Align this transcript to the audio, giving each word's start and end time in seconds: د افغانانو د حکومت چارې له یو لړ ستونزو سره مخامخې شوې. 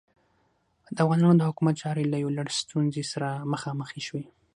د 0.95 0.97
افغانانو 1.05 1.39
د 1.39 1.41
حکومت 1.49 1.75
چارې 1.83 2.03
له 2.11 2.17
یو 2.23 2.31
لړ 2.37 2.47
ستونزو 2.59 3.01
سره 3.11 3.29
مخامخې 3.53 4.01
شوې. 4.07 4.23